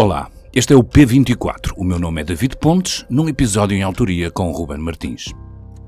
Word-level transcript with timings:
Olá, 0.00 0.30
este 0.54 0.72
é 0.72 0.76
o 0.76 0.84
P24. 0.84 1.72
O 1.76 1.82
meu 1.82 1.98
nome 1.98 2.20
é 2.20 2.24
David 2.24 2.56
Pontes, 2.58 3.04
num 3.10 3.28
episódio 3.28 3.76
em 3.76 3.82
autoria 3.82 4.30
com 4.30 4.52
Ruben 4.52 4.78
Martins. 4.78 5.34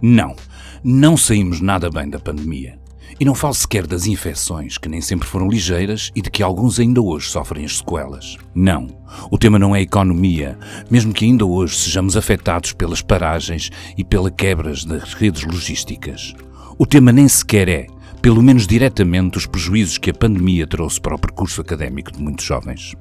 Não, 0.03 0.35
não 0.83 1.17
saímos 1.17 1.61
nada 1.61 1.89
bem 1.89 2.11
da 2.11 2.19
pandemia. 2.19 2.77
E 3.21 3.25
não 3.25 3.37
falo 3.37 3.55
sequer 3.55 3.87
das 3.87 4.07
infecções, 4.07 4.77
que 4.79 4.89
nem 4.89 5.01
sempre 5.01 5.29
foram 5.29 5.49
ligeiras 5.49 6.11
e 6.13 6.21
de 6.21 6.29
que 6.29 6.43
alguns 6.43 6.81
ainda 6.81 7.01
hoje 7.01 7.29
sofrem 7.29 7.65
as 7.65 7.79
sequelas. 7.79 8.37
Não, 8.53 8.89
o 9.31 9.39
tema 9.39 9.61
não 9.61 9.77
é 9.77 9.81
economia, 9.81 10.59
mesmo 10.91 11.13
que 11.13 11.25
ainda 11.25 11.47
hoje 11.47 11.77
sejamos 11.77 12.17
afetados 12.17 12.73
pelas 12.73 13.01
paragens 13.01 13.71
e 13.97 14.03
pela 14.03 14.29
quebras 14.29 14.85
das 14.85 15.15
redes 15.15 15.45
logísticas. 15.45 16.35
O 16.77 16.85
tema 16.85 17.13
nem 17.13 17.29
sequer 17.29 17.69
é, 17.69 17.87
pelo 18.23 18.43
menos 18.43 18.67
diretamente, 18.67 19.39
os 19.39 19.47
prejuízos 19.47 19.97
que 19.97 20.11
a 20.11 20.15
pandemia 20.15 20.67
trouxe 20.67 21.01
para 21.01 21.15
o 21.15 21.19
percurso 21.19 21.61
académico 21.61 22.13
de 22.13 22.23
muitos 22.23 22.45
jovens. 22.45 22.95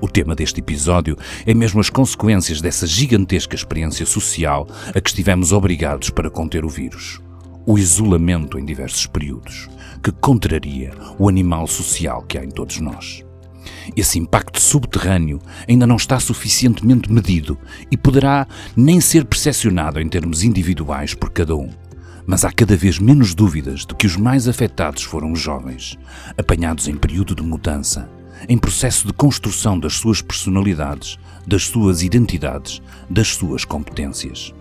O 0.00 0.08
tema 0.08 0.34
deste 0.34 0.60
episódio 0.60 1.16
é 1.46 1.54
mesmo 1.54 1.80
as 1.80 1.90
consequências 1.90 2.60
dessa 2.60 2.86
gigantesca 2.86 3.54
experiência 3.54 4.04
social 4.04 4.66
a 4.94 5.00
que 5.00 5.10
estivemos 5.10 5.52
obrigados 5.52 6.10
para 6.10 6.30
conter 6.30 6.64
o 6.64 6.68
vírus. 6.68 7.20
O 7.66 7.78
isolamento 7.78 8.58
em 8.58 8.64
diversos 8.64 9.06
períodos, 9.06 9.68
que 10.02 10.12
contraria 10.12 10.92
o 11.18 11.28
animal 11.28 11.66
social 11.66 12.22
que 12.22 12.36
há 12.36 12.44
em 12.44 12.50
todos 12.50 12.80
nós. 12.80 13.24
Esse 13.96 14.18
impacto 14.18 14.60
subterrâneo 14.60 15.40
ainda 15.68 15.86
não 15.86 15.96
está 15.96 16.18
suficientemente 16.18 17.10
medido 17.10 17.58
e 17.90 17.96
poderá 17.96 18.46
nem 18.76 19.00
ser 19.00 19.24
percepcionado 19.24 20.00
em 20.00 20.08
termos 20.08 20.42
individuais 20.42 21.14
por 21.14 21.30
cada 21.30 21.54
um. 21.56 21.70
Mas 22.26 22.44
há 22.44 22.50
cada 22.50 22.76
vez 22.76 22.98
menos 22.98 23.34
dúvidas 23.34 23.80
de 23.80 23.94
que 23.94 24.06
os 24.06 24.16
mais 24.16 24.48
afetados 24.48 25.02
foram 25.02 25.32
os 25.32 25.40
jovens, 25.40 25.98
apanhados 26.38 26.88
em 26.88 26.96
período 26.96 27.34
de 27.34 27.42
mudança, 27.42 28.08
em 28.48 28.56
processo 28.56 29.06
de 29.06 29.12
construção 29.12 29.78
das 29.78 29.94
suas 29.94 30.22
personalidades, 30.22 31.18
das 31.46 31.66
suas 31.66 32.02
identidades, 32.02 32.80
das 33.08 33.28
suas 33.28 33.64
competências. 33.64 34.54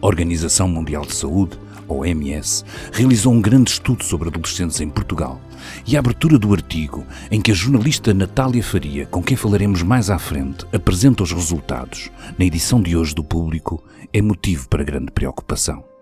A 0.00 0.06
Organização 0.06 0.68
Mundial 0.68 1.04
de 1.04 1.14
Saúde, 1.14 1.58
OMS, 1.88 2.64
realizou 2.92 3.32
um 3.32 3.40
grande 3.40 3.70
estudo 3.70 4.04
sobre 4.04 4.28
adolescentes 4.28 4.80
em 4.80 4.88
Portugal 4.88 5.40
e 5.86 5.96
a 5.96 6.00
abertura 6.00 6.38
do 6.38 6.52
artigo, 6.52 7.04
em 7.30 7.40
que 7.40 7.50
a 7.50 7.54
jornalista 7.54 8.12
Natália 8.14 8.62
Faria, 8.62 9.06
com 9.06 9.22
quem 9.22 9.36
falaremos 9.36 9.82
mais 9.82 10.10
à 10.10 10.18
frente, 10.18 10.66
apresenta 10.72 11.22
os 11.22 11.32
resultados, 11.32 12.10
na 12.38 12.44
edição 12.44 12.80
de 12.80 12.96
hoje 12.96 13.14
do 13.14 13.24
Público, 13.24 13.82
é 14.12 14.22
motivo 14.22 14.68
para 14.68 14.84
grande 14.84 15.10
preocupação. 15.10 15.97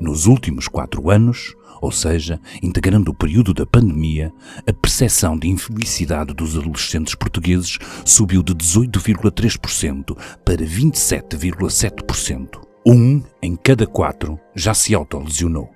Nos 0.00 0.26
últimos 0.26 0.68
quatro 0.68 1.10
anos, 1.10 1.54
ou 1.80 1.90
seja, 1.90 2.40
integrando 2.62 3.10
o 3.10 3.14
período 3.14 3.52
da 3.54 3.66
pandemia, 3.66 4.32
a 4.66 4.72
percepção 4.72 5.38
de 5.38 5.48
infelicidade 5.48 6.34
dos 6.34 6.56
adolescentes 6.56 7.14
portugueses 7.14 7.78
subiu 8.04 8.42
de 8.42 8.54
18,3% 8.54 10.16
para 10.44 10.64
27,7%. 10.64 12.60
Um 12.86 13.22
em 13.42 13.54
cada 13.54 13.86
quatro 13.86 14.38
já 14.54 14.72
se 14.72 14.94
autolesionou. 14.94 15.68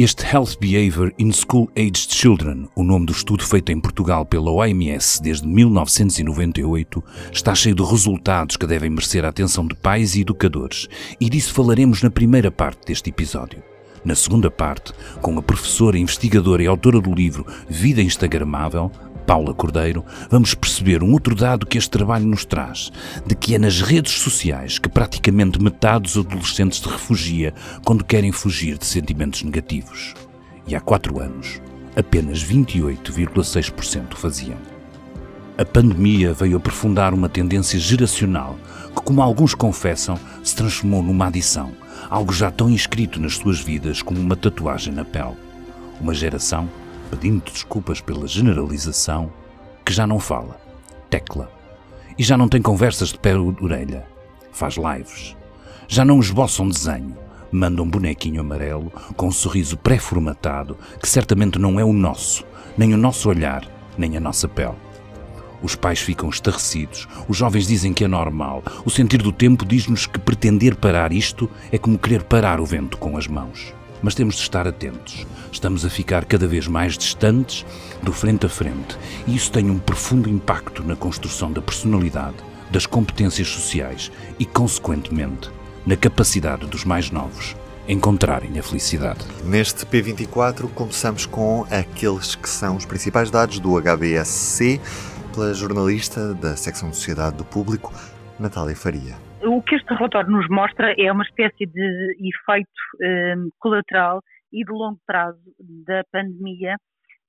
Este 0.00 0.24
Health 0.24 0.60
Behavior 0.60 1.12
in 1.18 1.32
School 1.32 1.68
Aged 1.76 2.14
Children, 2.14 2.68
o 2.76 2.84
nome 2.84 3.06
do 3.06 3.12
estudo 3.12 3.44
feito 3.44 3.72
em 3.72 3.80
Portugal 3.80 4.24
pela 4.24 4.48
OMS 4.48 5.20
desde 5.20 5.44
1998, 5.48 7.02
está 7.32 7.52
cheio 7.52 7.74
de 7.74 7.82
resultados 7.82 8.56
que 8.56 8.64
devem 8.64 8.90
merecer 8.90 9.24
a 9.24 9.28
atenção 9.28 9.66
de 9.66 9.74
pais 9.74 10.14
e 10.14 10.20
educadores, 10.20 10.86
e 11.20 11.28
disso 11.28 11.52
falaremos 11.52 12.00
na 12.00 12.10
primeira 12.10 12.48
parte 12.48 12.86
deste 12.86 13.10
episódio. 13.10 13.60
Na 14.04 14.14
segunda 14.14 14.48
parte, 14.48 14.92
com 15.20 15.36
a 15.36 15.42
professora, 15.42 15.98
investigadora 15.98 16.62
e 16.62 16.68
autora 16.68 17.00
do 17.00 17.12
livro 17.12 17.44
Vida 17.68 18.00
Instagramável, 18.00 18.92
Paula 19.28 19.52
Cordeiro, 19.52 20.02
vamos 20.30 20.54
perceber 20.54 21.02
um 21.02 21.12
outro 21.12 21.34
dado 21.34 21.66
que 21.66 21.76
este 21.76 21.90
trabalho 21.90 22.24
nos 22.24 22.46
traz, 22.46 22.90
de 23.26 23.34
que 23.34 23.54
é 23.54 23.58
nas 23.58 23.82
redes 23.82 24.14
sociais 24.14 24.78
que 24.78 24.88
praticamente 24.88 25.62
metade 25.62 26.04
dos 26.04 26.16
adolescentes 26.16 26.78
se 26.78 26.88
refugia 26.88 27.52
quando 27.84 28.06
querem 28.06 28.32
fugir 28.32 28.78
de 28.78 28.86
sentimentos 28.86 29.42
negativos. 29.42 30.14
E 30.66 30.74
há 30.74 30.80
quatro 30.80 31.20
anos, 31.20 31.60
apenas 31.94 32.42
28,6% 32.42 34.14
faziam. 34.14 34.56
A 35.58 35.64
pandemia 35.66 36.32
veio 36.32 36.56
aprofundar 36.56 37.12
uma 37.12 37.28
tendência 37.28 37.78
geracional 37.78 38.56
que, 38.96 39.02
como 39.02 39.20
alguns 39.20 39.54
confessam, 39.54 40.18
se 40.42 40.56
transformou 40.56 41.02
numa 41.02 41.26
adição– 41.26 41.70
algo 42.08 42.32
já 42.32 42.50
tão 42.50 42.70
inscrito 42.70 43.20
nas 43.20 43.34
suas 43.34 43.60
vidas 43.60 44.00
como 44.00 44.20
uma 44.20 44.36
tatuagem 44.36 44.94
na 44.94 45.04
pele. 45.04 45.36
Uma 46.00 46.14
geração, 46.14 46.68
pedindo 47.10 47.50
desculpas 47.50 48.00
pela 48.00 48.26
generalização, 48.26 49.32
que 49.84 49.92
já 49.92 50.06
não 50.06 50.20
fala, 50.20 50.60
tecla. 51.08 51.50
E 52.16 52.22
já 52.22 52.36
não 52.36 52.48
tem 52.48 52.60
conversas 52.60 53.10
de 53.10 53.18
pé 53.18 53.32
de 53.32 53.64
orelha, 53.64 54.06
faz 54.52 54.76
lives. 54.76 55.36
Já 55.86 56.04
não 56.04 56.20
esboça 56.20 56.62
um 56.62 56.68
desenho, 56.68 57.16
manda 57.50 57.82
um 57.82 57.88
bonequinho 57.88 58.40
amarelo 58.40 58.92
com 59.16 59.28
um 59.28 59.32
sorriso 59.32 59.76
pré-formatado 59.76 60.76
que 61.00 61.08
certamente 61.08 61.58
não 61.58 61.80
é 61.80 61.84
o 61.84 61.92
nosso, 61.92 62.44
nem 62.76 62.92
o 62.92 62.98
nosso 62.98 63.28
olhar, 63.28 63.64
nem 63.96 64.16
a 64.16 64.20
nossa 64.20 64.46
pele. 64.46 64.76
Os 65.62 65.74
pais 65.74 65.98
ficam 65.98 66.28
estarrecidos, 66.28 67.08
os 67.28 67.36
jovens 67.36 67.66
dizem 67.66 67.92
que 67.92 68.04
é 68.04 68.08
normal. 68.08 68.62
O 68.84 68.90
sentir 68.90 69.20
do 69.20 69.32
tempo 69.32 69.64
diz-nos 69.64 70.06
que 70.06 70.18
pretender 70.18 70.76
parar 70.76 71.12
isto 71.12 71.50
é 71.72 71.78
como 71.78 71.98
querer 71.98 72.22
parar 72.22 72.60
o 72.60 72.66
vento 72.66 72.96
com 72.96 73.16
as 73.16 73.26
mãos. 73.26 73.74
Mas 74.00 74.14
temos 74.14 74.36
de 74.36 74.42
estar 74.42 74.68
atentos. 74.68 75.26
Estamos 75.52 75.84
a 75.84 75.90
ficar 75.90 76.24
cada 76.24 76.46
vez 76.46 76.66
mais 76.66 76.96
distantes 76.96 77.64
do 78.02 78.12
frente 78.12 78.46
a 78.46 78.48
frente 78.48 78.98
e 79.26 79.34
isso 79.34 79.50
tem 79.50 79.70
um 79.70 79.78
profundo 79.78 80.28
impacto 80.28 80.82
na 80.82 80.94
construção 80.94 81.52
da 81.52 81.60
personalidade, 81.60 82.36
das 82.70 82.86
competências 82.86 83.48
sociais 83.48 84.12
e, 84.38 84.44
consequentemente, 84.44 85.50
na 85.86 85.96
capacidade 85.96 86.66
dos 86.66 86.84
mais 86.84 87.10
novos 87.10 87.56
encontrarem 87.88 88.58
a 88.58 88.62
felicidade. 88.62 89.24
Neste 89.42 89.86
P24 89.86 90.70
começamos 90.74 91.24
com 91.24 91.64
aqueles 91.70 92.34
que 92.34 92.48
são 92.48 92.76
os 92.76 92.84
principais 92.84 93.30
dados 93.30 93.58
do 93.58 93.80
HBSC 93.80 94.78
pela 95.34 95.54
jornalista 95.54 96.34
da 96.34 96.54
secção 96.54 96.90
de 96.90 96.96
Sociedade 96.96 97.36
do 97.36 97.44
Público, 97.44 97.92
Natália 98.38 98.76
Faria. 98.76 99.14
O 99.42 99.62
que 99.62 99.76
este 99.76 99.94
relatório 99.94 100.30
nos 100.30 100.46
mostra 100.48 100.94
é 100.98 101.10
uma 101.10 101.22
espécie 101.22 101.64
de 101.64 102.16
efeito 102.20 102.68
eh, 103.00 103.34
colateral 103.58 104.22
e 104.52 104.64
de 104.64 104.72
longo 104.72 104.98
prazo 105.06 105.40
da 105.86 106.02
pandemia, 106.12 106.76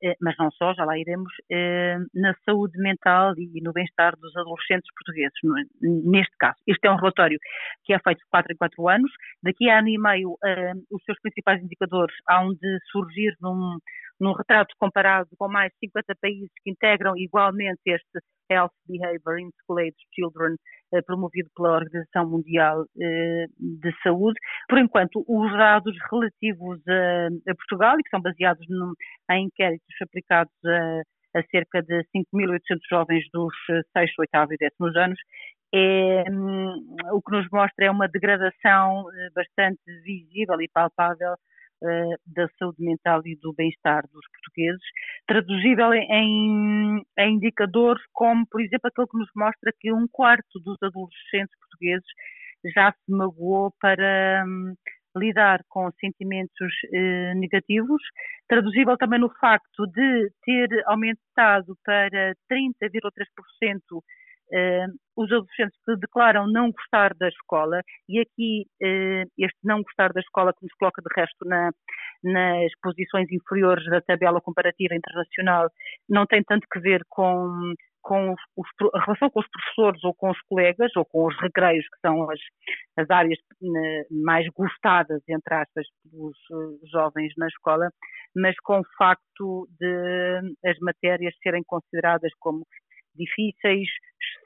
eh, 0.02 0.16
mas 0.22 0.36
não 0.38 0.50
só, 0.52 0.74
já 0.74 0.86
lá 0.86 0.98
iremos, 0.98 1.32
eh, 1.52 1.98
na 2.14 2.34
saúde 2.46 2.78
mental 2.82 3.34
e 3.38 3.62
no 3.62 3.74
bem-estar 3.74 4.16
dos 4.18 4.36
adolescentes 4.38 4.90
portugueses, 4.96 5.34
neste 5.82 6.36
caso. 6.38 6.58
Este 6.68 6.88
é 6.88 6.92
um 6.92 6.96
relatório 6.96 7.38
que 7.84 7.94
é 7.94 8.00
feito 8.00 8.20
de 8.20 8.30
4 8.30 8.54
em 8.54 8.58
4 8.58 8.88
anos. 8.90 9.12
Daqui 9.44 9.70
a 9.70 9.80
ano 9.80 9.90
e 9.90 9.98
meio, 9.98 10.38
eh, 10.46 10.74
os 10.92 11.04
seus 11.04 11.20
principais 11.22 11.62
indicadores 11.62 12.16
hão 12.30 12.54
de 12.54 12.80
surgir 12.92 13.36
num, 13.42 13.78
num 14.20 14.34
retrato 14.34 14.76
comparado 14.80 15.30
com 15.38 15.48
mais 15.48 15.72
50 15.80 16.16
países 16.22 16.50
que 16.64 16.72
integram 16.72 17.14
igualmente 17.18 17.82
este 17.86 18.20
Health 18.52 18.74
Behavior 18.88 19.40
in 19.40 19.50
School 19.62 19.80
Age 19.80 19.96
Children, 20.14 20.56
eh, 20.94 21.02
promovido 21.04 21.50
pela 21.56 21.78
Organização 21.78 22.30
Mundial 22.30 22.86
eh, 23.00 23.46
de 23.58 23.92
Saúde. 24.04 24.40
Por 24.68 24.80
enquanto, 24.80 25.24
os 25.28 25.52
dados 25.54 25.96
relativos 26.12 26.80
a, 26.88 27.28
a 27.52 27.56
Portugal, 27.56 28.00
e 28.00 28.04
que 28.04 28.10
são 28.10 28.22
baseados 28.22 28.66
num, 28.68 28.94
em 29.32 29.46
inquéritos 29.46 29.96
aplicados 30.02 30.54
a, 30.66 31.40
a 31.40 31.44
cerca 31.52 31.82
de 31.84 32.04
5.800 32.16 32.60
jovens 32.90 33.26
dos 33.32 33.54
6, 33.96 34.12
8 34.18 34.54
e 34.54 34.58
10 34.58 34.96
anos, 34.96 35.20
é, 35.74 36.24
um, 36.32 36.96
o 37.14 37.22
que 37.22 37.32
nos 37.32 37.48
mostra 37.52 37.86
é 37.86 37.92
uma 37.92 38.08
degradação 38.08 39.06
eh, 39.14 39.30
bastante 39.36 39.80
visível 40.04 40.60
e 40.62 40.68
palpável 40.68 41.36
uh, 41.84 42.16
da 42.26 42.48
saúde 42.58 42.84
mental 42.84 43.22
e 43.26 43.36
do 43.36 43.54
bem-estar 43.54 44.04
dos 44.12 44.26
portugueses, 44.32 44.82
traduzível 45.28 45.94
em, 45.94 47.04
em, 47.18 47.36
indicadores 47.36 48.02
como, 48.14 48.46
por 48.50 48.62
exemplo, 48.62 48.88
aquele 48.88 49.08
que 49.08 49.18
nos 49.18 49.30
mostra 49.36 49.74
que 49.80 49.92
um 49.92 50.08
quarto 50.12 50.60
dos 50.60 50.78
adolescentes 50.82 51.56
portugueses 51.60 52.08
já 52.76 52.92
se 52.92 53.12
magoou 53.12 53.74
para 53.80 54.44
um, 54.46 54.74
lidar 55.16 55.62
com 55.70 55.90
sentimentos 56.00 56.74
uh, 56.94 57.40
negativos, 57.40 58.02
traduzível 58.48 58.98
também 58.98 59.20
no 59.20 59.30
facto 59.40 59.88
de 59.88 60.32
ter 60.44 60.70
aumentado 60.86 61.78
para 61.86 62.36
30,3% 62.52 63.80
Uh, 63.92 64.02
os 65.20 65.32
adolescentes 65.32 65.78
que 65.86 65.96
declaram 65.98 66.48
não 66.48 66.72
gostar 66.72 67.14
da 67.16 67.28
escola, 67.28 67.82
e 68.08 68.20
aqui 68.20 68.66
uh, 68.82 69.30
este 69.38 69.60
não 69.64 69.82
gostar 69.82 70.14
da 70.14 70.22
escola 70.22 70.54
que 70.54 70.64
nos 70.64 70.74
coloca 70.74 71.02
de 71.02 71.10
resto 71.14 71.46
na, 71.46 71.72
nas 72.24 72.72
posições 72.82 73.30
inferiores 73.32 73.86
da 73.88 74.02
tabela 74.02 74.40
comparativa 74.42 74.96
internacional, 74.96 75.70
não 76.08 76.26
tem 76.26 76.42
tanto 76.44 76.66
que 76.72 76.80
ver 76.80 77.02
com, 77.10 77.74
com 78.02 78.34
os, 78.56 78.68
a 78.94 79.04
relação 79.04 79.30
com 79.30 79.40
os 79.42 79.48
professores 79.50 80.04
ou 80.04 80.14
com 80.14 80.32
os 80.32 80.42
colegas 80.48 80.92
ou 80.96 81.06
com 81.06 81.28
os 81.28 81.36
recreios, 81.42 81.86
que 81.86 82.00
são 82.08 82.30
as, 82.32 82.40
as 82.98 83.10
áreas 83.10 83.38
uh, 83.62 84.24
mais 84.24 84.48
gostadas, 84.56 85.22
entre 85.28 85.54
aspas, 85.54 85.86
pelos 86.10 86.38
jovens 86.92 87.34
na 87.38 87.48
escola, 87.48 87.90
mas 88.36 88.56
com 88.64 88.80
o 88.80 88.88
facto 88.98 89.68
de 89.80 90.56
as 90.66 90.78
matérias 90.80 91.36
serem 91.44 91.64
consideradas 91.66 92.32
como 92.40 92.66
difíceis, 93.20 93.88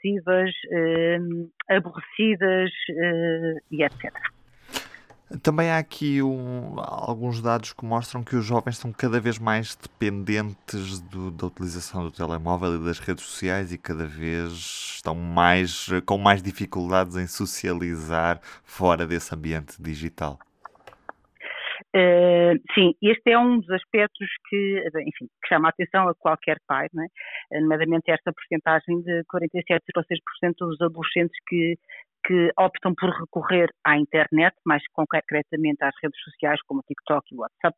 excessivas, 0.03 0.51
aborrecidas 1.69 2.71
e 3.71 3.83
etc. 3.83 4.11
Também 5.41 5.71
há 5.71 5.79
aqui 5.79 6.21
um, 6.21 6.75
alguns 6.77 7.41
dados 7.41 7.73
que 7.73 7.83
mostram 7.83 8.23
que 8.23 8.35
os 8.35 8.45
jovens 8.45 8.75
estão 8.75 8.91
cada 8.91 9.19
vez 9.19 9.39
mais 9.39 9.75
dependentes 9.75 10.99
do, 11.01 11.31
da 11.31 11.47
utilização 11.47 12.03
do 12.03 12.11
telemóvel 12.11 12.75
e 12.75 12.85
das 12.85 12.99
redes 12.99 13.25
sociais 13.25 13.73
e 13.73 13.77
cada 13.77 14.05
vez 14.05 14.51
estão 14.95 15.15
mais 15.15 15.87
com 16.05 16.19
mais 16.19 16.43
dificuldades 16.43 17.15
em 17.15 17.25
socializar 17.25 18.39
fora 18.63 19.07
desse 19.07 19.33
ambiente 19.33 19.81
digital. 19.81 20.37
Uh, 21.95 22.57
sim, 22.73 22.95
este 23.03 23.31
é 23.31 23.37
um 23.37 23.59
dos 23.59 23.69
aspectos 23.69 24.27
que, 24.49 24.83
enfim, 25.01 25.27
que 25.27 25.47
chama 25.47 25.67
a 25.67 25.69
atenção 25.69 26.07
a 26.09 26.15
qualquer 26.15 26.57
pai, 26.67 26.87
não 26.91 27.03
é? 27.03 27.59
nomeadamente 27.59 28.09
esta 28.09 28.33
porcentagem 28.33 29.01
de 29.03 29.23
47,6% 29.25 30.55
dos 30.59 30.81
adolescentes 30.81 31.37
que 31.47 31.77
que 32.25 32.51
optam 32.57 32.93
por 32.95 33.09
recorrer 33.09 33.69
à 33.83 33.97
internet, 33.97 34.55
mais 34.65 34.81
concretamente 34.93 35.83
às 35.83 35.93
redes 36.01 36.19
sociais 36.23 36.61
como 36.65 36.79
o 36.79 36.83
TikTok 36.83 37.27
e 37.29 37.35
o 37.35 37.41
WhatsApp 37.41 37.75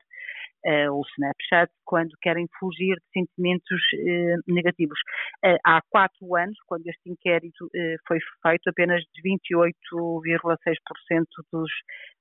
ou 0.89 1.01
o 1.01 1.05
Snapchat, 1.15 1.71
quando 1.85 2.09
querem 2.21 2.47
fugir 2.59 2.95
de 2.95 3.03
sentimentos 3.13 3.81
uh, 3.93 4.41
negativos. 4.47 4.99
Uh, 5.45 5.57
há 5.65 5.81
quatro 5.89 6.35
anos, 6.35 6.57
quando 6.67 6.85
este 6.87 7.09
inquérito 7.09 7.69
foi 8.07 8.19
feito, 8.41 8.69
apenas 8.69 9.03
28,6% 9.25 11.25
dos 11.51 11.69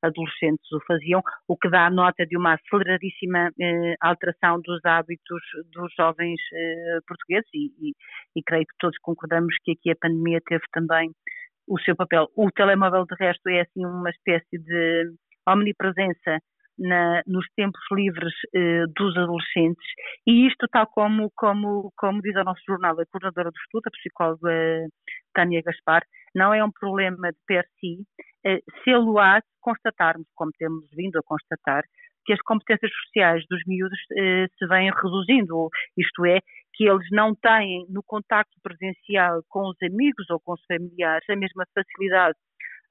adolescentes 0.03 0.73
o 0.73 0.81
faziam, 0.87 1.23
o 1.49 1.57
que 1.57 1.71
dá 1.71 1.89
nota 1.91 2.27
de 2.27 2.37
uma 2.37 2.55
aceleradíssima 2.55 3.51
alteração 4.01 4.61
dos 4.61 4.85
hábitos 4.85 5.41
dos 5.73 5.93
jovens 5.99 6.41
portugueses 7.07 7.49
e, 7.55 7.73
e, 7.81 7.95
e 8.37 8.43
creio 8.43 8.67
que 8.67 8.77
todos 8.79 8.99
concordamos 8.99 9.55
que 9.65 9.73
aqui 9.73 9.91
a 9.91 9.97
pandemia 9.97 10.41
teve 10.47 10.65
também 10.73 11.11
o 11.67 11.79
seu 11.81 11.97
papel. 11.97 12.29
O 12.37 12.51
telemóvel, 12.51 13.07
de 13.07 13.15
resto, 13.19 13.49
é 13.49 13.61
assim 13.61 13.85
uma 13.85 14.11
espécie 14.11 14.59
de 14.59 15.15
omnipresença 15.47 16.39
na, 16.79 17.23
nos 17.27 17.47
tempos 17.57 17.81
livres 17.93 18.35
eh, 18.55 18.85
dos 18.97 19.17
adolescentes. 19.17 19.87
E 20.27 20.47
isto 20.47 20.67
tal 20.69 20.87
como, 20.89 21.31
como, 21.37 21.93
como 21.97 22.23
diz 22.23 22.35
o 22.37 22.45
nosso 22.45 22.63
jornal, 22.67 22.99
a 22.99 23.07
coordenadora 23.07 23.51
do 23.51 23.59
estudo, 23.59 23.87
a 23.87 23.91
psicóloga 23.91 24.87
Tânia 25.35 25.63
Gaspar, 25.63 26.03
não 26.35 26.53
é 26.53 26.65
um 26.65 26.71
problema 26.71 27.31
de 27.31 27.39
per 27.47 27.65
si, 27.81 28.05
eh, 28.45 28.61
se 28.83 28.93
lo 28.93 29.19
há 29.19 29.41
constatarmos, 29.61 30.27
como 30.35 30.51
temos 30.59 30.85
vindo 30.93 31.19
a 31.19 31.23
constatar, 31.23 31.85
que 32.25 32.33
as 32.33 32.41
competências 32.41 32.91
sociais 33.05 33.45
dos 33.51 33.63
miúdos 33.67 33.99
eh, 34.17 34.47
se 34.59 34.67
vêm 34.67 34.91
reduzindo, 34.91 35.69
isto 35.97 36.25
é, 36.25 36.41
que 36.75 36.89
eles 36.89 37.07
não 37.13 37.35
têm 37.35 37.87
no 37.89 38.03
contacto 38.03 38.59
presencial 38.63 39.43
com 39.49 39.69
os 39.69 39.77
amigos 39.83 40.29
ou 40.31 40.41
com 40.41 40.53
os 40.55 40.65
familiares 40.67 41.29
a 41.31 41.37
mesma 41.37 41.65
facilidade 41.73 42.37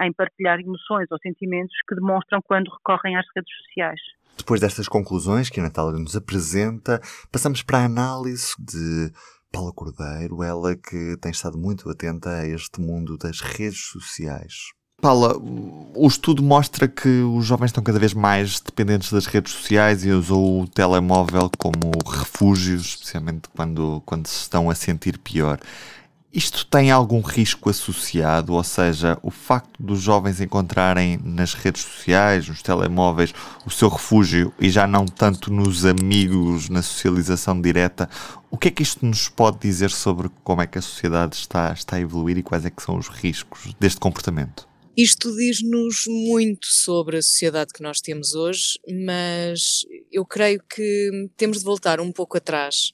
em 0.01 0.11
partilhar 0.13 0.59
emoções 0.59 1.07
ou 1.11 1.17
sentimentos 1.19 1.75
que 1.87 1.95
demonstram 1.95 2.41
quando 2.43 2.69
recorrem 2.69 3.17
às 3.17 3.25
redes 3.35 3.53
sociais. 3.65 3.99
Depois 4.37 4.59
destas 4.59 4.87
conclusões 4.87 5.49
que 5.49 5.59
a 5.59 5.63
Natália 5.63 5.99
nos 5.99 6.15
apresenta, 6.15 6.99
passamos 7.31 7.61
para 7.61 7.79
a 7.79 7.85
análise 7.85 8.53
de 8.59 9.11
Paula 9.51 9.71
Cordeiro, 9.71 10.43
ela 10.43 10.75
que 10.75 11.15
tem 11.21 11.31
estado 11.31 11.57
muito 11.57 11.89
atenta 11.89 12.29
a 12.29 12.47
este 12.47 12.81
mundo 12.81 13.17
das 13.17 13.39
redes 13.39 13.85
sociais. 13.91 14.73
Paula, 14.99 15.37
o 15.37 16.07
estudo 16.07 16.41
mostra 16.41 16.87
que 16.87 17.09
os 17.09 17.45
jovens 17.45 17.67
estão 17.67 17.83
cada 17.83 17.99
vez 17.99 18.13
mais 18.13 18.61
dependentes 18.61 19.11
das 19.11 19.25
redes 19.25 19.51
sociais 19.51 20.05
e 20.05 20.11
usam 20.11 20.61
o 20.61 20.67
telemóvel 20.67 21.51
como 21.57 21.91
refúgio, 22.09 22.77
especialmente 22.77 23.49
quando, 23.49 24.01
quando 24.05 24.27
se 24.27 24.43
estão 24.43 24.69
a 24.69 24.75
sentir 24.75 25.17
pior. 25.17 25.59
Isto 26.33 26.65
tem 26.65 26.89
algum 26.89 27.21
risco 27.21 27.69
associado? 27.69 28.53
Ou 28.53 28.63
seja, 28.63 29.19
o 29.21 29.29
facto 29.29 29.71
dos 29.79 30.01
jovens 30.01 30.41
encontrarem 30.41 31.19
nas 31.23 31.53
redes 31.53 31.83
sociais, 31.83 32.47
nos 32.47 32.63
telemóveis, 32.63 33.31
o 33.63 33.69
seu 33.69 33.87
refúgio 33.87 34.51
e 34.59 34.67
já 34.67 34.87
não 34.87 35.05
tanto 35.05 35.53
nos 35.53 35.85
amigos, 35.85 36.69
na 36.69 36.81
socialização 36.81 37.61
direta, 37.61 38.09
o 38.49 38.57
que 38.57 38.69
é 38.69 38.71
que 38.71 38.81
isto 38.81 39.05
nos 39.05 39.29
pode 39.29 39.59
dizer 39.59 39.91
sobre 39.91 40.27
como 40.43 40.63
é 40.63 40.65
que 40.65 40.79
a 40.79 40.81
sociedade 40.81 41.35
está, 41.35 41.71
está 41.71 41.97
a 41.97 42.01
evoluir 42.01 42.35
e 42.39 42.43
quais 42.43 42.65
é 42.65 42.71
que 42.71 42.81
são 42.81 42.97
os 42.97 43.09
riscos 43.09 43.71
deste 43.79 43.99
comportamento? 43.99 44.67
Isto 44.97 45.35
diz-nos 45.35 46.05
muito 46.07 46.65
sobre 46.65 47.17
a 47.17 47.21
sociedade 47.21 47.73
que 47.73 47.83
nós 47.83 47.99
temos 47.99 48.33
hoje, 48.33 48.79
mas 49.05 49.85
eu 50.11 50.25
creio 50.25 50.61
que 50.67 51.29
temos 51.37 51.59
de 51.59 51.63
voltar 51.63 51.99
um 51.99 52.11
pouco 52.11 52.37
atrás, 52.37 52.91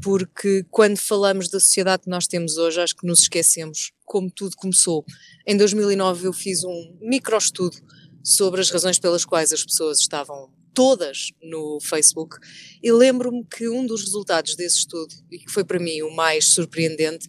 porque 0.00 0.64
quando 0.70 0.96
falamos 0.96 1.48
da 1.48 1.60
sociedade 1.60 2.04
que 2.04 2.10
nós 2.10 2.26
temos 2.26 2.56
hoje, 2.56 2.80
acho 2.80 2.96
que 2.96 3.06
nos 3.06 3.22
esquecemos 3.22 3.92
como 4.04 4.30
tudo 4.30 4.56
começou. 4.56 5.04
Em 5.46 5.56
2009 5.56 6.26
eu 6.26 6.32
fiz 6.32 6.64
um 6.64 6.98
microestudo 7.00 7.76
sobre 8.22 8.60
as 8.60 8.70
razões 8.70 8.98
pelas 8.98 9.24
quais 9.24 9.52
as 9.52 9.64
pessoas 9.64 9.98
estavam 9.98 10.52
todas 10.74 11.28
no 11.42 11.78
Facebook 11.80 12.36
e 12.82 12.90
lembro-me 12.90 13.44
que 13.44 13.68
um 13.68 13.84
dos 13.84 14.02
resultados 14.02 14.56
desse 14.56 14.78
estudo, 14.78 15.14
e 15.30 15.38
que 15.38 15.50
foi 15.50 15.64
para 15.64 15.78
mim 15.78 16.02
o 16.02 16.14
mais 16.14 16.46
surpreendente, 16.46 17.26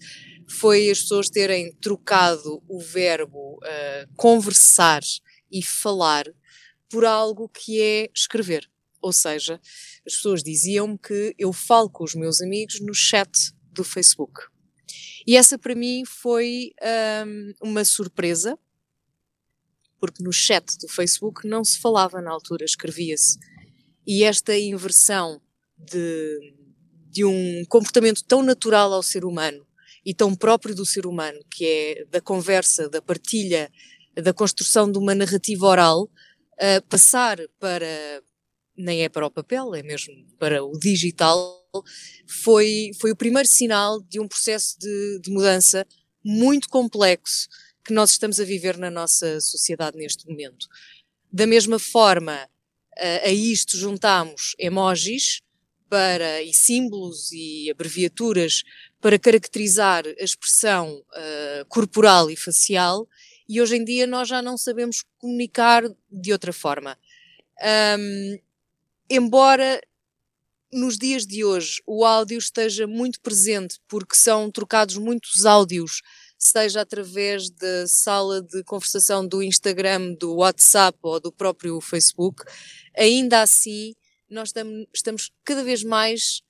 foi 0.47 0.89
as 0.89 1.01
pessoas 1.01 1.29
terem 1.29 1.71
trocado 1.81 2.61
o 2.67 2.79
verbo 2.79 3.55
uh, 3.57 4.15
conversar 4.15 5.01
e 5.51 5.63
falar 5.63 6.25
por 6.89 7.05
algo 7.05 7.49
que 7.49 7.81
é 7.81 8.09
escrever. 8.13 8.69
Ou 9.03 9.11
seja, 9.11 9.59
as 10.07 10.13
pessoas 10.13 10.41
diziam-me 10.41 10.97
que 10.97 11.35
eu 11.37 11.51
falo 11.51 11.89
com 11.89 12.05
os 12.05 12.15
meus 12.15 12.41
amigos 12.41 12.79
no 12.79 12.93
chat 12.93 13.29
do 13.71 13.83
Facebook. 13.83 14.41
E 15.27 15.35
essa 15.35 15.59
para 15.59 15.75
mim 15.75 16.03
foi 16.05 16.71
um, 16.81 16.87
ehm, 16.87 17.53
uma 17.61 17.83
surpresa, 17.83 18.57
porque 19.99 20.23
no 20.23 20.31
chat 20.31 20.77
do 20.79 20.87
Facebook 20.87 21.45
não 21.45 21.63
se 21.65 21.79
falava 21.79 22.21
na 22.21 22.31
altura, 22.31 22.63
escrevia-se. 22.63 23.37
E 24.07 24.23
esta 24.23 24.57
inversão 24.57 25.41
de, 25.77 26.53
de 27.09 27.25
um 27.25 27.63
comportamento 27.67 28.23
tão 28.23 28.41
natural 28.41 28.93
ao 28.93 29.03
ser 29.03 29.25
humano 29.25 29.67
e 30.05 30.13
tão 30.13 30.33
próprio 30.33 30.73
do 30.73 30.85
ser 30.85 31.05
humano, 31.05 31.39
que 31.51 31.65
é 31.65 32.05
da 32.05 32.21
conversa, 32.21 32.89
da 32.89 33.01
partilha, 33.01 33.69
da 34.15 34.33
construção 34.33 34.89
de 34.89 34.97
uma 34.97 35.15
narrativa 35.15 35.65
oral, 35.65 36.03
uh, 36.03 36.81
passar 36.89 37.37
para, 37.59 38.21
nem 38.75 39.03
é 39.03 39.09
para 39.09 39.25
o 39.25 39.31
papel, 39.31 39.75
é 39.75 39.83
mesmo 39.83 40.13
para 40.39 40.63
o 40.63 40.77
digital, 40.77 41.63
foi, 42.27 42.91
foi 42.99 43.11
o 43.11 43.15
primeiro 43.15 43.47
sinal 43.47 44.01
de 44.01 44.19
um 44.19 44.27
processo 44.27 44.77
de, 44.79 45.19
de 45.19 45.31
mudança 45.31 45.85
muito 46.23 46.69
complexo 46.69 47.47
que 47.85 47.93
nós 47.93 48.11
estamos 48.11 48.39
a 48.39 48.43
viver 48.43 48.77
na 48.77 48.89
nossa 48.89 49.41
sociedade 49.41 49.97
neste 49.97 50.27
momento. 50.27 50.67
Da 51.31 51.45
mesma 51.45 51.77
forma, 51.79 52.47
a 53.23 53.29
isto 53.29 53.77
juntamos 53.77 54.55
emojis 54.57 55.41
para, 55.89 56.41
e 56.41 56.53
símbolos 56.53 57.31
e 57.31 57.69
abreviaturas 57.69 58.63
para 58.99 59.19
caracterizar 59.19 60.05
a 60.07 60.23
expressão 60.23 60.97
uh, 60.97 61.65
corporal 61.67 62.31
e 62.31 62.35
facial, 62.35 63.07
e 63.47 63.61
hoje 63.61 63.75
em 63.75 63.83
dia 63.83 64.07
nós 64.07 64.27
já 64.27 64.41
não 64.41 64.57
sabemos 64.57 65.03
comunicar 65.17 65.83
de 66.09 66.31
outra 66.31 66.53
forma. 66.53 66.97
Um, 67.99 68.39
embora 69.09 69.81
nos 70.71 70.97
dias 70.97 71.25
de 71.25 71.43
hoje 71.43 71.81
o 71.85 72.03
áudio 72.03 72.37
esteja 72.37 72.87
muito 72.87 73.21
presente, 73.21 73.79
porque 73.87 74.15
são 74.15 74.51
trocados 74.51 74.97
muitos 74.97 75.45
áudios, 75.45 76.01
seja 76.37 76.81
através 76.81 77.49
da 77.49 77.87
sala 77.87 78.41
de 78.41 78.63
conversação 78.63 79.25
do 79.25 79.41
Instagram, 79.41 80.13
do 80.15 80.35
WhatsApp 80.35 80.97
ou 81.01 81.19
do 81.19 81.31
próprio 81.31 81.79
Facebook, 81.79 82.43
ainda 82.97 83.41
assim 83.41 83.93
nós 84.29 84.51
estamos 84.93 85.31
cada 85.45 85.63
vez 85.63 85.83
mais 85.83 86.41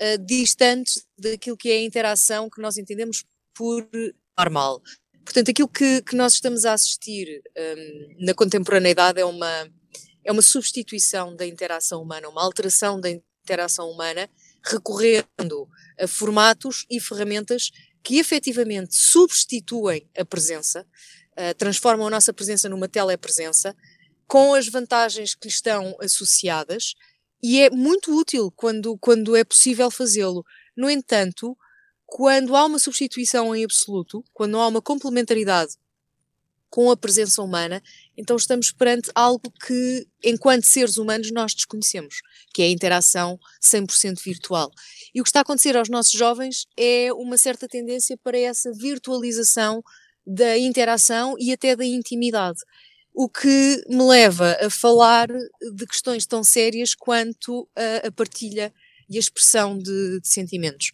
uh, 0.00 0.18
distantes 0.24 1.06
daquilo 1.16 1.56
que 1.56 1.70
é 1.70 1.76
a 1.76 1.82
interação 1.82 2.50
que 2.50 2.60
nós 2.60 2.76
entendemos 2.76 3.24
por 3.54 3.88
normal. 4.36 4.82
Portanto, 5.24 5.50
aquilo 5.50 5.68
que, 5.68 6.02
que 6.02 6.16
nós 6.16 6.34
estamos 6.34 6.64
a 6.64 6.72
assistir 6.72 7.42
um, 7.56 8.24
na 8.24 8.34
contemporaneidade 8.34 9.20
é 9.20 9.24
uma, 9.24 9.68
é 10.28 10.32
uma 10.32 10.42
substituição 10.42 11.34
da 11.34 11.46
interação 11.46 12.02
humana, 12.02 12.28
uma 12.28 12.42
alteração 12.42 13.00
da 13.00 13.08
interação 13.08 13.90
humana, 13.90 14.28
recorrendo 14.62 15.66
a 15.98 16.06
formatos 16.06 16.84
e 16.90 17.00
ferramentas 17.00 17.70
que 18.02 18.18
efetivamente 18.18 18.94
substituem 18.94 20.06
a 20.14 20.26
presença, 20.26 20.82
uh, 21.32 21.54
transformam 21.56 22.08
a 22.08 22.10
nossa 22.10 22.30
presença 22.30 22.68
numa 22.68 22.86
telepresença, 22.86 23.74
com 24.26 24.52
as 24.52 24.68
vantagens 24.68 25.34
que 25.34 25.48
lhe 25.48 25.54
estão 25.54 25.96
associadas 25.98 26.92
e 27.42 27.62
é 27.62 27.70
muito 27.70 28.14
útil 28.14 28.52
quando, 28.54 28.98
quando 28.98 29.34
é 29.34 29.42
possível 29.42 29.90
fazê-lo. 29.90 30.44
No 30.76 30.90
entanto, 30.90 31.56
quando 32.04 32.54
há 32.54 32.66
uma 32.66 32.78
substituição 32.78 33.56
em 33.56 33.64
absoluto, 33.64 34.22
quando 34.34 34.58
há 34.58 34.68
uma 34.68 34.82
complementaridade 34.82 35.72
com 36.70 36.90
a 36.90 36.96
presença 36.96 37.42
humana, 37.42 37.82
então 38.16 38.36
estamos 38.36 38.70
perante 38.70 39.10
algo 39.14 39.50
que, 39.66 40.06
enquanto 40.22 40.64
seres 40.64 40.96
humanos, 40.96 41.30
nós 41.30 41.54
desconhecemos, 41.54 42.20
que 42.52 42.62
é 42.62 42.66
a 42.66 42.70
interação 42.70 43.38
100% 43.62 44.22
virtual. 44.22 44.70
E 45.14 45.20
o 45.20 45.24
que 45.24 45.30
está 45.30 45.40
a 45.40 45.42
acontecer 45.42 45.76
aos 45.76 45.88
nossos 45.88 46.12
jovens 46.12 46.66
é 46.76 47.12
uma 47.12 47.38
certa 47.38 47.66
tendência 47.66 48.16
para 48.16 48.38
essa 48.38 48.72
virtualização 48.72 49.82
da 50.26 50.58
interação 50.58 51.34
e 51.38 51.52
até 51.52 51.74
da 51.74 51.84
intimidade. 51.84 52.58
O 53.14 53.28
que 53.28 53.82
me 53.88 54.02
leva 54.02 54.56
a 54.60 54.68
falar 54.68 55.28
de 55.28 55.86
questões 55.86 56.26
tão 56.26 56.44
sérias 56.44 56.94
quanto 56.94 57.68
a, 57.74 58.08
a 58.08 58.12
partilha 58.12 58.72
e 59.08 59.16
a 59.16 59.20
expressão 59.20 59.78
de, 59.78 60.20
de 60.20 60.28
sentimentos. 60.28 60.90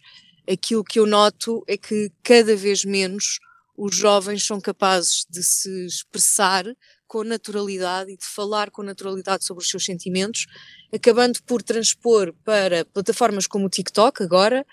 Aquilo 0.49 0.83
que 0.83 0.99
eu 0.99 1.05
noto 1.05 1.63
é 1.67 1.75
que 1.75 2.09
cada 2.23 2.55
vez 2.55 2.85
menos 2.85 3.39
os 3.77 3.95
jovens 3.95 4.45
são 4.45 4.59
capazes 4.59 5.25
de 5.29 5.43
se 5.43 5.85
expressar 5.85 6.65
com 7.07 7.23
naturalidade 7.23 8.11
e 8.11 8.17
de 8.17 8.25
falar 8.25 8.71
com 8.71 8.81
naturalidade 8.81 9.45
sobre 9.45 9.63
os 9.63 9.69
seus 9.69 9.85
sentimentos, 9.85 10.47
acabando 10.93 11.41
por 11.43 11.61
transpor 11.61 12.33
para 12.43 12.85
plataformas 12.85 13.47
como 13.47 13.67
o 13.67 13.69
TikTok 13.69 14.23
agora 14.23 14.65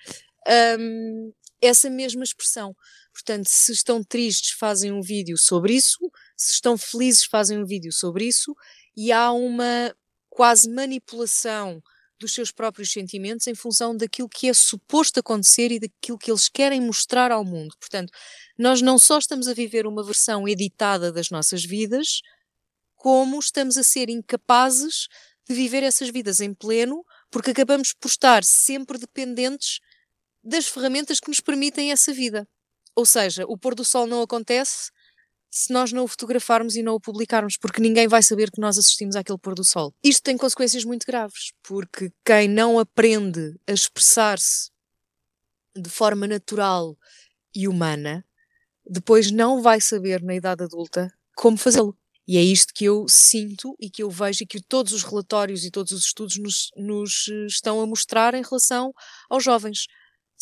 um, 0.79 1.33
essa 1.61 1.91
mesma 1.91 2.25
expressão. 2.25 2.75
Portanto, 3.13 3.49
se 3.49 3.73
estão 3.73 4.03
tristes, 4.03 4.53
fazem 4.53 4.91
um 4.91 5.03
vídeo 5.03 5.37
sobre 5.37 5.75
isso, 5.75 5.99
se 6.37 6.53
estão 6.53 6.79
felizes, 6.79 7.25
fazem 7.25 7.59
um 7.59 7.67
vídeo 7.67 7.93
sobre 7.93 8.27
isso, 8.27 8.57
e 8.97 9.13
há 9.13 9.31
uma 9.33 9.95
quase 10.31 10.69
manipulação 10.71 11.83
dos 12.23 12.33
seus 12.33 12.51
próprios 12.51 12.91
sentimentos 12.93 13.47
em 13.47 13.55
função 13.55 13.97
daquilo 13.97 14.29
que 14.29 14.49
é 14.49 14.55
suposto 14.55 15.21
acontecer 15.21 15.71
e 15.73 15.81
daquilo 15.81 16.19
que 16.19 16.31
eles 16.31 16.49
querem 16.49 16.81
mostrar 16.81 17.31
ao 17.31 17.45
mundo. 17.45 17.77
Portanto, 17.79 18.13
nós 18.59 18.81
não 18.81 18.99
só 18.99 19.19
estamos 19.19 19.49
a 19.49 19.55
viver 19.55 19.87
uma 19.87 20.05
versão 20.05 20.49
editada 20.49 21.13
das 21.13 21.31
nossas 21.31 21.65
vidas, 21.65 22.21
como 22.97 23.39
estamos 23.39 23.77
a 23.77 23.83
ser 23.83 24.09
incapazes 24.09 25.09
de 25.49 25.55
viver 25.55 25.83
essas 25.83 26.09
vidas 26.09 26.41
em 26.41 26.55
pleno, 26.55 27.05
porque 27.31 27.51
acabamos 27.51 27.93
por 27.93 28.09
estar 28.09 28.45
sempre 28.45 28.97
dependentes 28.97 29.81
das 30.43 30.69
ferramentas 30.69 31.19
que 31.19 31.29
nos 31.29 31.41
permitem 31.41 31.91
essa 31.91 32.13
vida. 32.13 32.47
Ou 32.95 33.05
seja, 33.05 33.45
o 33.49 33.59
pôr 33.59 33.75
do 33.75 33.85
sol 33.85 34.07
não 34.07 34.23
acontece 34.23 34.91
se 35.55 35.71
nós 35.71 35.93
não 35.93 36.05
o 36.05 36.09
fotografarmos 36.09 36.77
e 36.77 36.83
não 36.83 36.95
o 36.95 37.01
publicarmos, 37.01 37.59
porque 37.59 37.83
ninguém 37.83 38.09
vai 38.09 38.23
saber 38.23 38.51
que 38.51 38.59
nós 38.59 38.79
assistimos 38.79 39.15
àquele 39.15 39.37
pôr 39.37 39.55
do 39.55 39.63
sol. 39.63 39.95
Isto 40.03 40.23
tem 40.23 40.39
consequências 40.39 40.83
muito 40.83 41.07
graves, 41.07 41.53
porque 41.63 42.11
quem 42.25 42.49
não 42.49 42.79
aprende 42.79 43.55
a 43.69 43.73
expressar-se 43.73 44.71
de 45.77 45.91
forma 45.91 46.27
natural 46.27 46.97
e 47.55 47.69
humana, 47.69 48.25
depois 48.89 49.31
não 49.31 49.61
vai 49.61 49.79
saber 49.79 50.23
na 50.23 50.35
idade 50.35 50.65
adulta 50.65 51.13
como 51.37 51.59
fazê-lo. 51.59 51.95
E 52.27 52.39
é 52.39 52.43
isto 52.43 52.73
que 52.73 52.87
eu 52.87 53.07
sinto 53.07 53.77
e 53.79 53.91
que 53.91 54.03
eu 54.03 54.09
vejo 54.11 54.45
e 54.45 54.47
que 54.47 54.63
todos 54.63 54.95
os 54.95 55.03
relatórios 55.03 55.67
e 55.67 55.71
todos 55.71 55.93
os 55.93 56.07
estudos 56.07 56.39
nos, 56.39 56.71
nos 56.77 57.29
estão 57.47 57.79
a 57.79 57.87
mostrar 57.87 58.33
em 58.33 58.43
relação 58.43 58.91
aos 59.29 59.45
jovens 59.45 59.87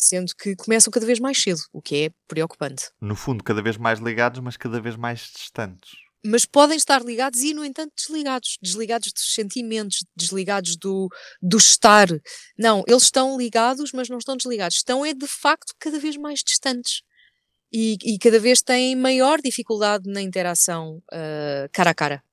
sendo 0.01 0.33
que 0.35 0.55
começam 0.55 0.91
cada 0.91 1.05
vez 1.05 1.19
mais 1.19 1.41
cedo, 1.41 1.59
o 1.71 1.81
que 1.81 2.05
é 2.05 2.09
preocupante. 2.27 2.89
No 2.99 3.15
fundo, 3.15 3.43
cada 3.43 3.61
vez 3.61 3.77
mais 3.77 3.99
ligados, 3.99 4.39
mas 4.39 4.57
cada 4.57 4.81
vez 4.81 4.95
mais 4.95 5.31
distantes. 5.35 5.91
Mas 6.23 6.45
podem 6.45 6.77
estar 6.77 7.03
ligados 7.03 7.41
e, 7.41 7.53
no 7.53 7.65
entanto, 7.65 7.91
desligados. 7.97 8.57
Desligados 8.61 9.11
dos 9.11 9.33
sentimentos, 9.33 10.05
desligados 10.15 10.75
do, 10.77 11.09
do 11.41 11.57
estar. 11.57 12.07
Não, 12.57 12.83
eles 12.87 13.03
estão 13.03 13.37
ligados, 13.37 13.91
mas 13.91 14.07
não 14.07 14.19
estão 14.19 14.37
desligados. 14.37 14.77
Estão, 14.77 15.03
é 15.03 15.13
de 15.13 15.27
facto, 15.27 15.73
cada 15.79 15.99
vez 15.99 16.17
mais 16.17 16.41
distantes. 16.45 17.01
E, 17.73 17.97
e 18.03 18.19
cada 18.19 18.39
vez 18.39 18.61
têm 18.61 18.95
maior 18.95 19.41
dificuldade 19.41 20.07
na 20.11 20.21
interação 20.21 21.01
uh, 21.11 21.69
cara 21.71 21.91
a 21.91 21.95
cara 21.95 22.23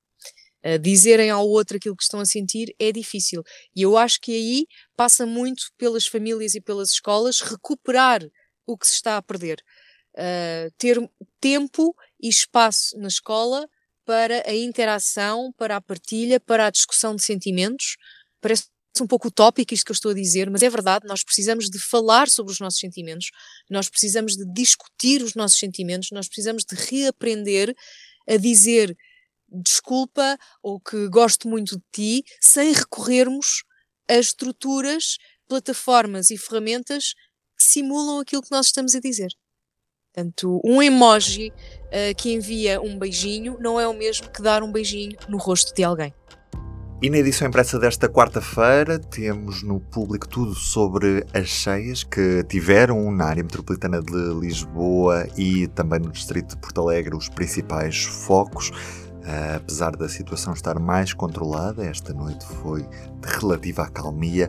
dizerem 0.81 1.31
ao 1.31 1.49
outro 1.49 1.77
aquilo 1.77 1.97
que 1.97 2.03
estão 2.03 2.21
a 2.21 2.27
sentir 2.27 2.75
é 2.79 2.91
difícil. 2.91 3.43
E 3.75 3.83
eu 3.83 3.97
acho 3.97 4.21
que 4.21 4.33
aí 4.33 4.67
passa 4.97 5.25
muito 5.25 5.67
pelas 5.79 6.07
famílias 6.07 6.55
e 6.55 6.61
pelas 6.61 6.91
escolas 6.91 7.41
recuperar 7.41 8.23
o 8.67 8.77
que 8.77 8.87
se 8.87 8.95
está 8.95 9.17
a 9.17 9.23
perder. 9.23 9.63
Uh, 10.15 10.71
ter 10.77 10.99
tempo 11.41 11.95
e 12.21 12.29
espaço 12.29 12.99
na 12.99 13.09
escola 13.09 13.69
para 14.05 14.43
a 14.49 14.55
interação, 14.55 15.53
para 15.57 15.77
a 15.77 15.81
partilha, 15.81 16.41
para 16.41 16.67
a 16.67 16.71
discussão 16.71 17.15
de 17.15 17.23
sentimentos. 17.23 17.97
Parece 18.41 18.67
um 19.01 19.07
pouco 19.07 19.29
utópico 19.29 19.73
isto 19.75 19.85
que 19.85 19.93
eu 19.93 19.95
estou 19.95 20.11
a 20.11 20.15
dizer, 20.15 20.51
mas 20.51 20.63
é 20.63 20.71
verdade, 20.71 21.07
nós 21.07 21.23
precisamos 21.23 21.71
de 21.71 21.79
falar 21.79 22.29
sobre 22.29 22.53
os 22.53 22.59
nossos 22.59 22.81
sentimentos, 22.81 23.31
nós 23.71 23.89
precisamos 23.89 24.35
de 24.35 24.45
discutir 24.53 25.23
os 25.23 25.35
nossos 25.35 25.59
sentimentos, 25.59 26.09
nós 26.11 26.27
precisamos 26.27 26.65
de 26.65 26.75
reaprender 26.75 27.75
a 28.29 28.37
dizer 28.37 28.97
desculpa 29.49 30.37
ou 30.63 30.81
que 30.81 31.09
gosto 31.09 31.49
muito 31.49 31.77
de 31.77 31.83
ti, 31.93 32.25
sem 32.41 32.73
recorrermos 32.73 33.63
a 34.09 34.15
estruturas, 34.15 35.17
plataformas 35.49 36.31
e 36.31 36.39
ferramentas 36.39 37.15
que 37.57 37.65
simulam 37.65 38.21
aquilo 38.21 38.43
que 38.43 38.51
nós 38.51 38.67
estamos 38.67 38.95
a 38.95 39.01
dizer. 39.01 39.31
Portanto, 40.13 40.61
um 40.65 40.83
emoji 40.83 41.51
uh, 41.51 42.15
que 42.17 42.33
envia 42.33 42.81
um 42.81 42.99
beijinho 42.99 43.57
não 43.61 43.79
é 43.79 43.87
o 43.87 43.95
mesmo 43.95 44.31
que 44.31 44.43
dar 44.43 44.63
um 44.63 44.73
beijinho 44.73 45.17
no 45.29 45.39
rosto 45.39 45.75
de 45.75 45.85
alguém. 45.85 46.13
E 47.01 47.09
na 47.09 47.19
edição 47.19 47.47
impressa 47.47 47.79
desta 47.79 48.09
quarta-feira 48.09 48.99
temos 48.99 49.63
no 49.63 49.79
público 49.79 50.29
tudo 50.29 50.53
sobre 50.53 51.25
as 51.33 51.47
cheias 51.47 52.03
que 52.03 52.43
tiveram 52.49 53.13
na 53.13 53.27
área 53.27 53.45
metropolitana 53.45 54.03
de 54.03 54.35
Lisboa 54.41 55.25
e 55.37 55.69
também 55.69 56.01
no 56.01 56.11
distrito 56.11 56.57
de 56.57 56.61
Porto 56.61 56.81
Alegre 56.81 57.15
os 57.15 57.29
principais 57.29 58.03
focos. 58.03 58.73
Uh, 59.29 59.57
apesar 59.57 59.95
da 59.95 60.09
situação 60.09 60.55
estar 60.55 60.79
mais 60.79 61.13
controlada, 61.13 61.85
esta 61.85 62.15
noite 62.15 62.47
foi 62.47 62.81
de 62.81 63.29
relativa 63.39 63.83
acalmia. 63.83 64.49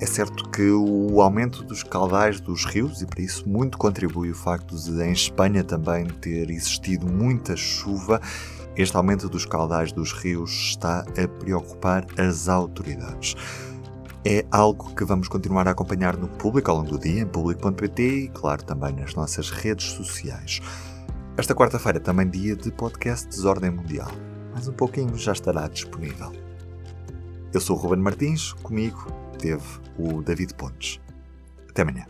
É 0.00 0.06
certo 0.06 0.48
que 0.48 0.70
o 0.70 1.20
aumento 1.20 1.62
dos 1.62 1.82
caudais 1.82 2.40
dos 2.40 2.64
rios, 2.64 3.02
e 3.02 3.06
para 3.06 3.20
isso 3.20 3.46
muito 3.46 3.76
contribui 3.76 4.30
o 4.30 4.34
facto 4.34 4.74
de 4.74 5.02
em 5.02 5.12
Espanha 5.12 5.62
também 5.62 6.06
ter 6.06 6.48
existido 6.48 7.06
muita 7.06 7.54
chuva, 7.56 8.22
este 8.74 8.96
aumento 8.96 9.28
dos 9.28 9.44
caudais 9.44 9.92
dos 9.92 10.12
rios 10.12 10.50
está 10.50 11.00
a 11.00 11.28
preocupar 11.38 12.06
as 12.18 12.48
autoridades. 12.48 13.36
É 14.24 14.46
algo 14.50 14.94
que 14.94 15.04
vamos 15.04 15.28
continuar 15.28 15.68
a 15.68 15.72
acompanhar 15.72 16.16
no 16.16 16.26
público 16.26 16.70
ao 16.70 16.78
longo 16.78 16.92
do 16.92 16.98
dia, 16.98 17.20
em 17.20 17.26
público.pt 17.26 18.02
e, 18.02 18.28
claro, 18.28 18.64
também 18.64 18.94
nas 18.94 19.14
nossas 19.14 19.50
redes 19.50 19.92
sociais. 19.92 20.62
Esta 21.36 21.52
quarta-feira 21.52 21.98
também 21.98 22.30
dia 22.30 22.54
de 22.54 22.70
podcast 22.70 23.26
Desordem 23.26 23.68
Mundial. 23.68 24.08
Mais 24.52 24.68
um 24.68 24.72
pouquinho 24.72 25.16
já 25.16 25.32
estará 25.32 25.66
disponível. 25.66 26.32
Eu 27.52 27.60
sou 27.60 27.76
o 27.76 27.80
Ruben 27.80 27.98
Martins, 27.98 28.52
comigo 28.52 29.04
teve 29.36 29.64
o 29.98 30.22
David 30.22 30.54
Pontes. 30.54 31.00
Até 31.68 31.82
amanhã. 31.82 32.06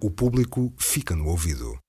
O 0.00 0.08
público 0.08 0.72
fica 0.78 1.16
no 1.16 1.26
ouvido. 1.26 1.80